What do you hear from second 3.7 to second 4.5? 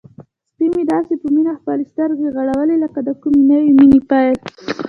مینې پیل.